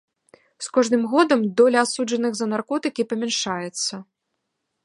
З 0.67 0.71
кожным 0.77 1.03
годам 1.11 1.43
доля 1.61 1.83
асуджаных 1.87 2.31
за 2.39 2.45
на 2.49 2.57
наркотыкі 2.57 3.07
памяншаецца. 3.13 3.93